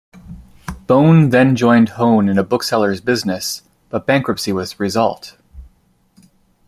Bone 0.87 1.29
then 1.29 1.55
joined 1.55 1.89
Hone 1.89 2.27
in 2.27 2.39
a 2.39 2.43
bookseller's 2.43 2.99
business; 3.01 3.61
but 3.89 4.07
bankruptcy 4.07 4.51
was 4.51 4.71
the 4.71 4.77
result. 4.79 5.37